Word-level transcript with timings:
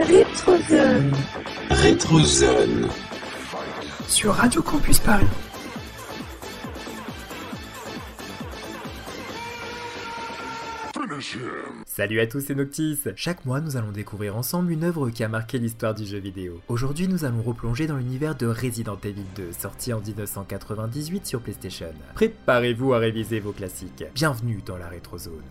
Rétrozone. 0.00 1.12
Rétrozone. 1.68 2.88
Sur 4.08 4.32
Radio 4.32 4.62
Campus 4.62 4.98
Paris. 4.98 5.26
Salut 11.84 12.20
à 12.20 12.26
tous 12.26 12.48
et 12.48 12.54
Noctis 12.54 12.98
Chaque 13.14 13.44
mois, 13.44 13.60
nous 13.60 13.76
allons 13.76 13.92
découvrir 13.92 14.36
ensemble 14.36 14.72
une 14.72 14.84
œuvre 14.84 15.10
qui 15.10 15.22
a 15.22 15.28
marqué 15.28 15.58
l'histoire 15.58 15.94
du 15.94 16.06
jeu 16.06 16.18
vidéo. 16.18 16.62
Aujourd'hui, 16.68 17.06
nous 17.06 17.26
allons 17.26 17.42
replonger 17.42 17.86
dans 17.86 17.96
l'univers 17.96 18.34
de 18.34 18.46
Resident 18.46 18.98
Evil 19.04 19.26
2, 19.36 19.52
sorti 19.52 19.92
en 19.92 20.00
1998 20.00 21.26
sur 21.26 21.42
PlayStation. 21.42 21.92
Préparez-vous 22.14 22.94
à 22.94 22.98
réviser 22.98 23.38
vos 23.38 23.52
classiques. 23.52 24.04
Bienvenue 24.14 24.62
dans 24.64 24.78
la 24.78 24.88
Rétrozone. 24.88 25.42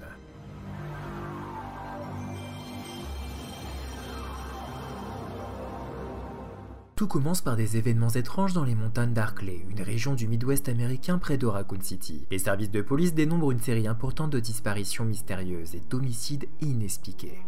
Tout 7.00 7.08
commence 7.08 7.40
par 7.40 7.56
des 7.56 7.78
événements 7.78 8.10
étranges 8.10 8.52
dans 8.52 8.66
les 8.66 8.76
montagnes 8.76 9.14
d'Arkley, 9.14 9.64
une 9.70 9.82
région 9.82 10.16
du 10.16 10.28
Midwest 10.28 10.68
américain 10.68 11.18
près 11.18 11.38
de 11.38 11.48
City. 11.80 12.26
Les 12.30 12.40
services 12.40 12.72
de 12.72 12.82
police 12.82 13.14
dénombrent 13.14 13.54
une 13.54 13.62
série 13.62 13.88
importante 13.88 14.32
de 14.32 14.40
disparitions 14.42 15.06
mystérieuses 15.06 15.76
et 15.76 15.84
d'homicides 15.90 16.50
inexpliqués. 16.60 17.40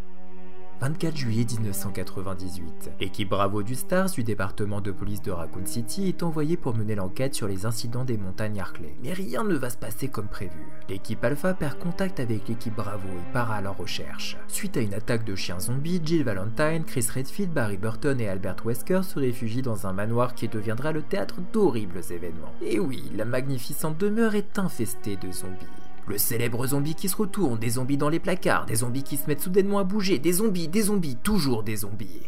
24 0.82 1.16
juillet 1.16 1.46
1998. 1.46 2.90
L'équipe 3.00 3.30
Bravo 3.30 3.62
du 3.62 3.76
Stars 3.76 4.10
du 4.10 4.24
département 4.24 4.82
de 4.82 4.92
police 4.92 5.22
de 5.22 5.30
Raccoon 5.30 5.68
City 5.68 6.08
est 6.08 6.24
envoyée 6.24 6.58
pour 6.58 6.76
mener 6.76 6.96
l'enquête 6.96 7.36
sur 7.36 7.48
les 7.48 7.68
incidents 7.68 8.04
des 8.04 8.18
montagnes 8.18 8.60
Harkley. 8.60 8.96
Mais 9.04 9.14
rien 9.14 9.44
ne 9.44 9.54
va 9.54 9.70
se 9.70 9.78
passer 9.78 10.08
comme 10.08 10.28
prévu. 10.28 10.58
L'équipe 10.90 11.24
Alpha 11.24 11.54
perd 11.54 11.78
contact 11.78 12.20
avec 12.20 12.48
l'équipe 12.48 12.76
Bravo 12.76 13.08
et 13.10 13.32
part 13.32 13.52
à 13.52 13.62
leur 13.62 13.78
recherche. 13.78 14.38
Suite 14.48 14.76
à 14.76 14.82
une 14.82 14.96
attaque 14.96 15.24
de 15.24 15.36
chiens 15.36 15.60
zombies, 15.60 16.02
Jill 16.04 16.24
Valentine, 16.24 16.84
Chris 16.84 17.06
Redfield, 17.14 17.54
Barry 17.54 17.78
Burton 17.78 18.20
et 18.20 18.28
Albert 18.28 18.66
Wesker 18.66 19.04
se 19.04 19.20
réfugient 19.20 19.62
dans 19.62 19.86
un 19.86 19.94
manoir 19.94 20.34
qui 20.34 20.48
deviendra 20.48 20.92
le 20.94 21.04
théâtre 21.04 21.36
d'horribles 21.54 22.02
événements. 22.10 22.56
Et 22.60 22.80
oui, 22.80 23.04
la 23.16 23.26
magnificente 23.26 24.00
demeure 24.00 24.34
est 24.34 24.58
infestée 24.58 25.16
de 25.16 25.32
zombies. 25.32 25.68
Le 26.12 26.18
célèbre 26.18 26.68
zombie 26.68 26.94
qui 26.94 27.08
se 27.08 27.16
retourne, 27.16 27.58
des 27.58 27.70
zombies 27.70 27.96
dans 27.96 28.10
les 28.10 28.20
placards, 28.20 28.66
des 28.66 28.76
zombies 28.76 29.04
qui 29.04 29.16
se 29.16 29.28
mettent 29.28 29.40
soudainement 29.40 29.80
à 29.80 29.86
bouger, 29.86 30.20
des 30.20 30.34
zombies, 30.34 30.68
des 30.68 30.82
zombies, 30.82 31.16
toujours 31.16 31.64
des 31.64 31.78
zombies. 31.78 32.28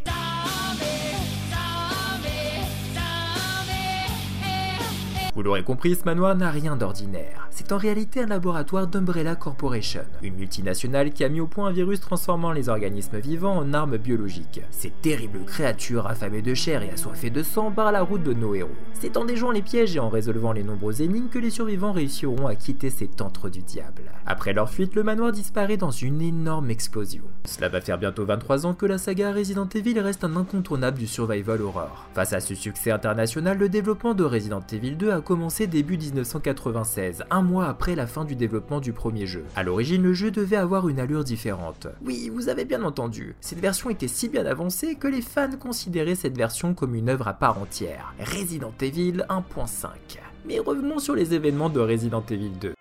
Vous 5.36 5.42
l'aurez 5.42 5.64
compris, 5.64 5.96
ce 5.96 6.06
manoir 6.06 6.36
n'a 6.36 6.52
rien 6.52 6.76
d'ordinaire. 6.76 7.48
C'est 7.50 7.72
en 7.72 7.78
réalité 7.78 8.22
un 8.22 8.28
laboratoire 8.28 8.86
d'Umbrella 8.86 9.36
Corporation, 9.36 10.04
une 10.22 10.36
multinationale 10.36 11.12
qui 11.12 11.24
a 11.24 11.30
mis 11.30 11.40
au 11.40 11.48
point 11.48 11.70
un 11.70 11.72
virus 11.72 12.02
transformant 12.02 12.52
les 12.52 12.70
organismes 12.70 13.18
vivants 13.18 13.58
en 13.58 13.74
armes 13.74 13.98
biologiques. 13.98 14.62
Ces 14.70 14.92
terribles 14.92 15.44
créatures 15.44 16.06
affamées 16.06 16.44
de 16.44 16.54
chair 16.54 16.84
et 16.84 16.92
assoiffées 16.92 17.32
de 17.32 17.42
sang 17.42 17.72
barrent 17.72 17.92
la 17.92 18.04
route 18.04 18.22
de 18.22 18.34
nos 18.34 18.54
héros. 18.54 18.70
C'est 18.94 19.18
en 19.18 19.26
déjouant 19.26 19.50
les 19.50 19.64
pièges 19.64 19.96
et 19.96 20.00
en 20.00 20.10
résolvant 20.10 20.52
les 20.52 20.64
nombreux 20.64 21.02
énigmes 21.02 21.30
que 21.30 21.40
les 21.40 21.50
survivants 21.50 21.94
réussiront 21.94 22.46
à 22.46 22.54
quitter 22.54 22.92
cet 22.92 23.20
antre 23.20 23.50
du 23.50 23.64
diable. 23.64 24.04
Après 24.28 24.54
leur 24.54 24.70
fuite, 24.70 24.94
le 24.94 25.02
manoir 25.02 25.32
disparaît 25.32 25.78
dans 25.78 25.92
une 25.92 26.22
énorme 26.22 26.70
explosion. 26.70 27.24
Cela 27.46 27.70
va 27.70 27.82
faire 27.82 27.98
bientôt 27.98 28.24
23 28.24 28.68
ans 28.68 28.76
que 28.76 28.86
la 28.86 29.00
saga 29.00 29.32
Resident 29.32 29.68
Evil 29.74 30.00
reste 30.00 30.24
un 30.24 30.36
incontournable 30.36 31.00
du 31.00 31.08
survival 31.08 31.64
horror. 31.64 32.06
Face 32.14 32.34
à 32.34 32.40
ce 32.40 32.54
succès 32.54 32.92
international, 32.92 33.58
le 33.58 33.68
développement 33.68 34.14
de 34.14 34.24
Resident 34.24 34.64
Evil 34.72 34.96
2 34.96 35.12
a 35.12 35.23
commencé 35.24 35.66
début 35.66 35.98
1996, 35.98 37.24
un 37.32 37.42
mois 37.42 37.68
après 37.68 37.96
la 37.96 38.06
fin 38.06 38.26
du 38.26 38.36
développement 38.36 38.80
du 38.80 38.94
premier 38.94 39.26
jeu. 39.26 39.44
A 39.56 39.64
l'origine, 39.64 40.04
le 40.04 40.14
jeu 40.14 40.30
devait 40.30 40.58
avoir 40.58 40.90
une 40.90 41.00
allure 41.00 41.24
différente. 41.24 41.88
Oui, 42.06 42.30
vous 42.30 42.50
avez 42.50 42.66
bien 42.66 42.84
entendu, 42.84 43.36
cette 43.42 43.60
version 43.60 43.90
était 43.90 44.08
si 44.08 44.30
bien 44.30 44.46
avancée 44.46 44.96
que 44.96 45.08
les 45.08 45.22
fans 45.22 45.58
considéraient 45.60 46.16
cette 46.16 46.38
version 46.38 46.74
comme 46.74 46.96
une 46.96 47.10
œuvre 47.10 47.28
à 47.28 47.34
part 47.34 47.58
entière. 47.60 48.14
Resident 48.20 48.74
Evil 48.82 49.26
1.5. 49.30 49.88
Mais 50.46 50.60
revenons 50.60 51.00
sur 51.00 51.16
les 51.16 51.34
événements 51.34 51.70
de 51.70 51.80
Resident 51.80 52.24
Evil 52.30 52.52
2. 52.60 52.74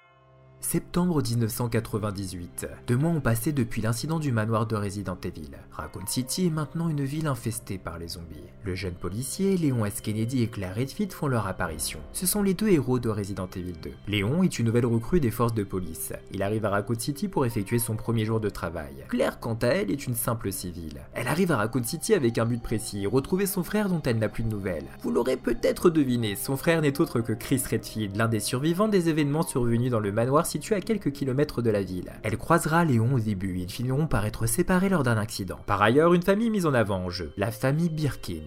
Septembre 0.62 1.20
1998. 1.22 2.68
Deux 2.86 2.96
mois 2.96 3.10
ont 3.10 3.20
passé 3.20 3.52
depuis 3.52 3.82
l'incident 3.82 4.18
du 4.18 4.32
manoir 4.32 4.66
de 4.66 4.76
Resident 4.76 5.18
Evil. 5.22 5.50
Raccoon 5.72 6.06
City 6.06 6.46
est 6.46 6.50
maintenant 6.50 6.88
une 6.88 7.04
ville 7.04 7.26
infestée 7.26 7.78
par 7.78 7.98
les 7.98 8.08
zombies. 8.08 8.48
Le 8.64 8.74
jeune 8.74 8.94
policier, 8.94 9.58
Léon 9.58 9.84
S. 9.84 10.00
Kennedy 10.00 10.42
et 10.42 10.46
Claire 10.46 10.76
Redfield 10.76 11.12
font 11.12 11.26
leur 11.26 11.46
apparition. 11.46 11.98
Ce 12.12 12.26
sont 12.26 12.42
les 12.42 12.54
deux 12.54 12.68
héros 12.68 13.00
de 13.00 13.10
Resident 13.10 13.48
Evil 13.54 13.74
2. 13.82 13.90
Léon 14.08 14.44
est 14.44 14.58
une 14.58 14.66
nouvelle 14.66 14.86
recrue 14.86 15.20
des 15.20 15.32
forces 15.32 15.52
de 15.52 15.64
police. 15.64 16.12
Il 16.30 16.42
arrive 16.42 16.64
à 16.64 16.70
Raccoon 16.70 16.98
City 16.98 17.28
pour 17.28 17.44
effectuer 17.44 17.80
son 17.80 17.96
premier 17.96 18.24
jour 18.24 18.40
de 18.40 18.48
travail. 18.48 19.04
Claire, 19.08 19.40
quant 19.40 19.58
à 19.62 19.66
elle, 19.66 19.90
est 19.90 20.06
une 20.06 20.14
simple 20.14 20.52
civile. 20.52 21.02
Elle 21.12 21.28
arrive 21.28 21.52
à 21.52 21.56
Raccoon 21.56 21.84
City 21.84 22.14
avec 22.14 22.38
un 22.38 22.46
but 22.46 22.62
précis, 22.62 23.06
retrouver 23.06 23.46
son 23.46 23.64
frère 23.64 23.88
dont 23.88 24.02
elle 24.02 24.18
n'a 24.18 24.28
plus 24.28 24.44
de 24.44 24.48
nouvelles. 24.48 24.86
Vous 25.02 25.10
l'aurez 25.10 25.36
peut-être 25.36 25.90
deviné, 25.90 26.36
son 26.36 26.56
frère 26.56 26.80
n'est 26.80 27.00
autre 27.00 27.20
que 27.20 27.32
Chris 27.32 27.62
Redfield, 27.68 28.16
l'un 28.16 28.28
des 28.28 28.40
survivants 28.40 28.88
des 28.88 29.08
événements 29.08 29.42
survenus 29.42 29.90
dans 29.90 30.00
le 30.00 30.12
manoir 30.12 30.46
situé 30.52 30.76
à 30.76 30.80
quelques 30.82 31.12
kilomètres 31.12 31.62
de 31.62 31.70
la 31.70 31.82
ville. 31.82 32.12
Elle 32.22 32.36
croisera 32.36 32.84
Léon 32.84 33.14
au 33.14 33.20
début, 33.20 33.58
ils 33.58 33.70
finiront 33.70 34.06
par 34.06 34.26
être 34.26 34.46
séparés 34.46 34.90
lors 34.90 35.02
d'un 35.02 35.16
accident. 35.16 35.58
Par 35.66 35.80
ailleurs, 35.80 36.12
une 36.12 36.22
famille 36.22 36.50
mise 36.50 36.66
en 36.66 36.74
avant 36.74 36.98
en 36.98 37.08
jeu, 37.08 37.32
la 37.38 37.50
famille 37.50 37.88
Birkin. 37.88 38.42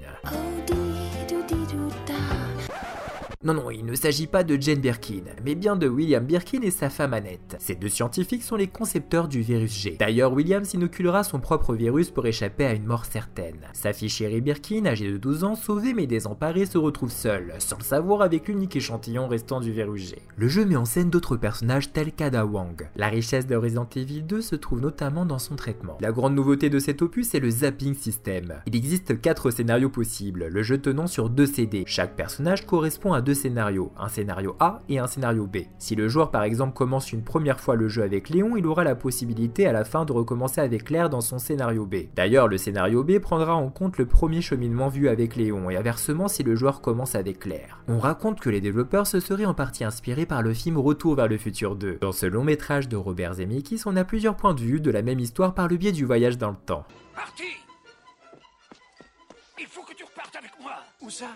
Non, 3.45 3.53
non, 3.53 3.69
il 3.69 3.85
ne 3.85 3.94
s'agit 3.94 4.25
pas 4.25 4.44
de 4.44 4.59
Jane 4.59 4.79
Birkin, 4.79 5.22
mais 5.45 5.53
bien 5.53 5.75
de 5.75 5.88
William 5.88 6.25
Birkin 6.25 6.61
et 6.63 6.72
sa 6.72 6.89
femme 6.89 7.13
Annette. 7.13 7.56
Ces 7.59 7.75
deux 7.75 7.89
scientifiques 7.89 8.41
sont 8.41 8.56
les 8.56 8.66
concepteurs 8.66 9.28
du 9.28 9.41
virus 9.41 9.72
G. 9.72 9.97
D'ailleurs, 10.00 10.33
William 10.33 10.66
s'inoculera 10.66 11.23
son 11.23 11.39
propre 11.39 11.75
virus 11.75 12.09
pour 12.09 12.25
échapper 12.25 12.66
à 12.66 12.73
une 12.73 12.88
mort 12.88 13.06
certaine. 13.06 13.57
Sa 13.73 13.94
fille 13.94 14.09
chérie 14.09 14.41
Birkin, 14.41 14.88
âgée 14.88 15.11
de 15.11 15.17
12 15.17 15.44
ans, 15.44 15.53
sauvée 15.53 15.94
mais 15.94 16.07
désemparée, 16.07 16.66
se 16.66 16.79
retrouve 16.79 17.11
seule, 17.11 17.53
sans 17.59 17.78
le 17.78 17.83
savoir 17.83 18.23
avec 18.23 18.47
l'unique 18.47 18.78
échantillon 18.78 19.28
restant 19.28 19.59
du 19.59 19.72
virus 19.72 20.09
G. 20.09 20.16
Le 20.38 20.47
jeu 20.47 20.66
met 20.66 20.75
en 20.75 20.85
scène 20.85 21.12
d'autres 21.12 21.38
personnages 21.38 21.94
tels 21.94 22.13
qu'Ada 22.13 22.47
Wang. 22.47 22.89
La 22.95 23.09
richesse 23.09 23.45
de 23.45 23.56
Resident 23.56 23.88
Evil 23.95 24.23
2 24.23 24.41
se 24.41 24.56
trouve 24.56 24.81
notamment 24.81 25.27
dans 25.27 25.38
son 25.38 25.56
traitement. 25.56 26.00
La 26.01 26.12
grande 26.12 26.33
nouveauté 26.33 26.72
de 26.72 26.79
cet 26.79 27.03
opus 27.03 27.35
est 27.35 27.39
le 27.39 27.51
zapping 27.51 27.94
system. 27.94 28.56
Il 28.66 28.75
existe 28.75 29.22
4 29.22 29.51
scénarios 29.51 29.91
possibles, 29.91 30.47
le 30.47 30.63
jeu 30.63 30.79
tenant 30.79 31.06
sur 31.06 31.29
2 31.29 31.45
CD. 31.45 31.83
Chaque 31.85 32.16
personnage 32.16 32.66
correspond 32.66 33.13
à 33.13 33.22
deux 33.22 33.34
scénarios, 33.35 33.91
un 33.97 34.09
scénario 34.09 34.56
A 34.59 34.81
et 34.90 35.00
un 35.00 35.07
scénario 35.07 35.46
B. 35.46 35.57
Si 35.78 35.96
le 35.96 36.07
joueur 36.07 36.31
par 36.31 36.44
exemple 36.44 36.73
commence 36.73 37.13
une 37.13 37.23
première 37.23 37.59
fois 37.59 37.75
le 37.75 37.88
jeu 37.88 38.01
avec 38.01 38.29
Léon, 38.29 38.57
il 38.57 38.66
aura 38.66 38.84
la 38.84 38.96
possibilité 38.96 39.68
à 39.68 39.72
la 39.72 39.85
fin 39.85 40.06
de 40.06 40.12
recommencer 40.12 40.62
avec 40.62 40.85
Claire 40.85 41.09
dans 41.09 41.22
son 41.22 41.38
scénario 41.38 41.85
B. 41.85 42.07
D'ailleurs, 42.16 42.47
le 42.47 42.57
scénario 42.57 43.03
B 43.03 43.19
prendra 43.19 43.56
en 43.56 43.69
compte 43.69 43.97
le 43.97 44.06
premier 44.06 44.41
cheminement 44.41 44.88
vu 44.88 45.07
avec 45.09 45.35
Léon 45.35 45.69
et 45.69 45.78
inversement 45.78 46.28
si 46.28 46.44
le 46.44 46.56
joueur 46.56 46.81
commence 46.81 47.16
avec 47.16 47.40
Claire. 47.40 47.79
On 47.88 48.00
raconte 48.00 48.40
que 48.40 48.50
les 48.50 48.62
développeurs 48.62 49.07
se 49.07 49.19
seraient 49.19 49.45
en 49.45 49.53
partie 49.53 49.84
inspirés 49.84 50.25
par 50.25 50.41
le 50.41 50.53
film 50.53 50.78
Retour 50.78 51.16
vers 51.16 51.28
le 51.28 51.38
futur 51.38 51.75
2. 51.75 52.00
Dans 52.01 52.12
ce 52.12 52.25
long 52.25 52.44
métrage 52.44 52.88
de 52.90 52.95
Robert 52.95 53.35
Zemeckis, 53.35 53.81
on 53.85 53.95
a 53.95 54.03
plusieurs 54.03 54.35
points 54.35 54.53
de 54.53 54.62
vue 54.62 54.79
de 54.79 54.91
la 54.91 55.01
même 55.01 55.19
histoire 55.19 55.53
par 55.53 55.68
le 55.68 55.78
biais 55.78 55.91
du 55.91 56.06
voyage 56.06 56.38
dans 56.38 56.50
le 56.51 56.56
temps. 56.56 56.85
Parti 57.16 57.44
Il 59.59 59.68
faut 59.68 59.84
que 59.84 59.94
tu 59.94 60.03
repartes 60.03 60.35
avec 60.35 60.51
moi 60.62 60.72
Où 61.01 61.09
ça? 61.09 61.28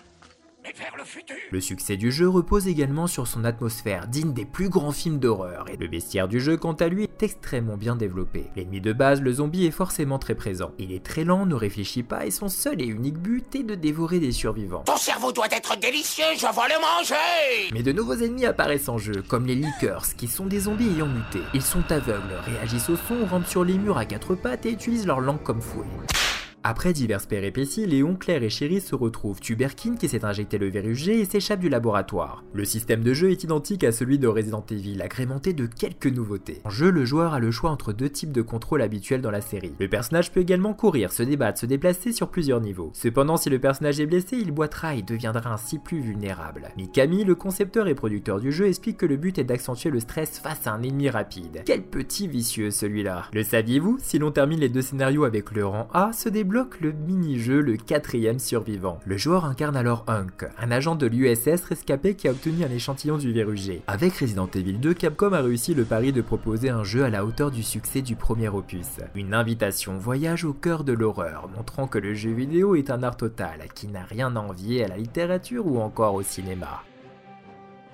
Mais 0.62 0.72
vers 0.78 0.94
le 0.98 1.04
futur 1.04 1.36
Le 1.50 1.60
succès 1.60 1.96
du 1.96 2.12
jeu 2.12 2.28
repose 2.28 2.68
également 2.68 3.06
sur 3.06 3.26
son 3.26 3.44
atmosphère, 3.44 4.08
digne 4.08 4.34
des 4.34 4.44
plus 4.44 4.68
grands 4.68 4.92
films 4.92 5.18
d'horreur, 5.18 5.66
et 5.72 5.76
le 5.76 5.88
bestiaire 5.88 6.28
du 6.28 6.38
jeu, 6.38 6.58
quant 6.58 6.74
à 6.74 6.88
lui, 6.88 7.04
est 7.04 7.22
extrêmement 7.22 7.78
bien 7.78 7.96
développé. 7.96 8.44
L'ennemi 8.56 8.82
de 8.82 8.92
base, 8.92 9.22
le 9.22 9.32
zombie, 9.32 9.64
est 9.64 9.70
forcément 9.70 10.18
très 10.18 10.34
présent. 10.34 10.72
Il 10.78 10.92
est 10.92 11.04
très 11.04 11.24
lent, 11.24 11.46
ne 11.46 11.54
réfléchit 11.54 12.02
pas, 12.02 12.26
et 12.26 12.30
son 12.30 12.48
seul 12.48 12.82
et 12.82 12.86
unique 12.86 13.18
but 13.18 13.54
est 13.54 13.62
de 13.62 13.74
dévorer 13.74 14.18
des 14.18 14.32
survivants. 14.32 14.82
Ton 14.84 14.96
cerveau 14.96 15.32
doit 15.32 15.48
être 15.50 15.78
délicieux, 15.78 16.24
je 16.36 16.42
vais 16.42 16.46
le 16.46 16.80
manger 16.80 17.70
Mais 17.72 17.82
de 17.82 17.92
nouveaux 17.92 18.14
ennemis 18.14 18.44
apparaissent 18.44 18.90
en 18.90 18.98
jeu, 18.98 19.22
comme 19.26 19.46
les 19.46 19.54
Lickers, 19.54 20.14
qui 20.18 20.28
sont 20.28 20.46
des 20.46 20.60
zombies 20.60 20.90
ayant 20.90 21.06
muté. 21.06 21.40
Ils 21.54 21.62
sont 21.62 21.90
aveugles, 21.90 22.36
réagissent 22.44 22.90
au 22.90 22.96
son, 22.96 23.24
rampent 23.24 23.46
sur 23.46 23.64
les 23.64 23.78
murs 23.78 23.96
à 23.96 24.04
quatre 24.04 24.34
pattes 24.34 24.66
et 24.66 24.72
utilisent 24.72 25.06
leur 25.06 25.20
langue 25.20 25.42
comme 25.42 25.62
fouet. 25.62 25.86
Après 26.62 26.92
diverses 26.92 27.24
péripéties, 27.24 27.86
Léon, 27.86 28.16
Claire 28.16 28.42
et 28.42 28.50
Chéri 28.50 28.82
se 28.82 28.94
retrouvent, 28.94 29.40
Tuberkin 29.40 29.96
qui 29.96 30.10
s'est 30.10 30.26
injecté 30.26 30.58
le 30.58 30.68
virus 30.68 31.08
et 31.08 31.24
s'échappe 31.24 31.60
du 31.60 31.70
laboratoire. 31.70 32.44
Le 32.52 32.66
système 32.66 33.02
de 33.02 33.14
jeu 33.14 33.30
est 33.30 33.44
identique 33.44 33.82
à 33.82 33.92
celui 33.92 34.18
de 34.18 34.28
Resident 34.28 34.62
Evil, 34.70 35.00
agrémenté 35.00 35.54
de 35.54 35.64
quelques 35.64 36.06
nouveautés. 36.06 36.60
En 36.64 36.70
jeu, 36.70 36.90
le 36.90 37.06
joueur 37.06 37.32
a 37.32 37.38
le 37.38 37.50
choix 37.50 37.70
entre 37.70 37.94
deux 37.94 38.10
types 38.10 38.32
de 38.32 38.42
contrôle 38.42 38.82
habituels 38.82 39.22
dans 39.22 39.30
la 39.30 39.40
série. 39.40 39.72
Le 39.80 39.88
personnage 39.88 40.32
peut 40.32 40.40
également 40.40 40.74
courir, 40.74 41.12
se 41.12 41.22
débattre, 41.22 41.60
se 41.60 41.64
déplacer 41.64 42.12
sur 42.12 42.28
plusieurs 42.28 42.60
niveaux. 42.60 42.90
Cependant, 42.92 43.38
si 43.38 43.48
le 43.48 43.58
personnage 43.58 43.98
est 43.98 44.06
blessé, 44.06 44.36
il 44.36 44.52
boitera 44.52 44.94
et 44.96 45.02
deviendra 45.02 45.54
ainsi 45.54 45.78
plus 45.78 46.00
vulnérable. 46.00 46.68
Mikami, 46.76 47.24
le 47.24 47.36
concepteur 47.36 47.88
et 47.88 47.94
producteur 47.94 48.38
du 48.38 48.52
jeu, 48.52 48.66
explique 48.66 48.98
que 48.98 49.06
le 49.06 49.16
but 49.16 49.38
est 49.38 49.44
d'accentuer 49.44 49.88
le 49.88 50.00
stress 50.00 50.38
face 50.38 50.66
à 50.66 50.72
un 50.74 50.82
ennemi 50.82 51.08
rapide. 51.08 51.62
Quel 51.64 51.80
petit 51.80 52.28
vicieux 52.28 52.70
celui-là 52.70 53.28
Le 53.32 53.44
saviez-vous? 53.44 53.96
Si 54.02 54.18
l'on 54.18 54.30
termine 54.30 54.60
les 54.60 54.68
deux 54.68 54.82
scénarios 54.82 55.24
avec 55.24 55.52
le 55.52 55.64
rang 55.64 55.88
A, 55.94 56.12
se 56.12 56.28
débloque 56.28 56.49
débloque 56.50 56.80
le 56.80 56.90
mini-jeu 56.90 57.60
Le 57.60 57.76
quatrième 57.76 58.40
survivant. 58.40 58.98
Le 59.06 59.16
joueur 59.16 59.44
incarne 59.44 59.76
alors 59.76 60.02
Hunk, 60.08 60.48
un 60.58 60.72
agent 60.72 60.96
de 60.96 61.06
l'USS 61.06 61.62
rescapé 61.62 62.16
qui 62.16 62.26
a 62.26 62.32
obtenu 62.32 62.64
un 62.64 62.70
échantillon 62.72 63.18
du 63.18 63.32
virus. 63.32 63.70
Avec 63.86 64.14
Resident 64.14 64.48
Evil 64.52 64.80
2, 64.80 64.92
Capcom 64.94 65.32
a 65.32 65.42
réussi 65.42 65.74
le 65.74 65.84
pari 65.84 66.12
de 66.12 66.22
proposer 66.22 66.68
un 66.68 66.82
jeu 66.82 67.04
à 67.04 67.08
la 67.08 67.24
hauteur 67.24 67.52
du 67.52 67.62
succès 67.62 68.02
du 68.02 68.16
premier 68.16 68.48
opus. 68.48 68.98
Une 69.14 69.32
invitation 69.32 69.96
voyage 69.96 70.44
au 70.44 70.52
cœur 70.52 70.82
de 70.82 70.92
l'horreur, 70.92 71.48
montrant 71.56 71.86
que 71.86 71.98
le 71.98 72.14
jeu 72.14 72.32
vidéo 72.32 72.74
est 72.74 72.90
un 72.90 73.04
art 73.04 73.16
total 73.16 73.68
qui 73.76 73.86
n'a 73.86 74.02
rien 74.02 74.34
à 74.34 74.40
envier 74.40 74.84
à 74.84 74.88
la 74.88 74.96
littérature 74.96 75.68
ou 75.68 75.78
encore 75.78 76.14
au 76.14 76.22
cinéma. 76.24 76.82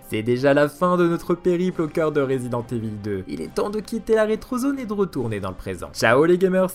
C'est 0.08 0.23
déjà 0.23 0.55
la 0.55 0.70
fin 0.70 0.97
de 0.97 1.06
notre 1.06 1.35
périple 1.35 1.82
au 1.82 1.88
cœur 1.88 2.11
de 2.11 2.23
Resident 2.23 2.64
Evil 2.73 2.97
2. 3.05 3.25
Il 3.29 3.43
est 3.43 3.55
temps 3.55 3.69
de 3.69 3.81
quitter 3.81 4.14
la 4.14 4.25
rétrozone 4.25 4.79
et 4.79 4.87
de 4.87 4.94
retourner 4.94 5.41
dans 5.41 5.50
le 5.50 5.56
présent. 5.56 5.91
Ciao 5.93 6.25
les 6.25 6.38
gamers 6.38 6.70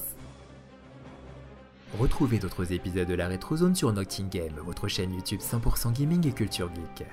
Retrouvez 2.00 2.40
d'autres 2.40 2.72
épisodes 2.72 3.08
de 3.08 3.14
la 3.14 3.28
rétrozone 3.28 3.76
sur 3.76 3.92
Noctingame, 3.92 4.56
votre 4.66 4.88
chaîne 4.88 5.14
YouTube 5.14 5.42
100% 5.42 5.92
gaming 5.92 6.26
et 6.26 6.32
culture 6.32 6.70
geek. 6.74 7.06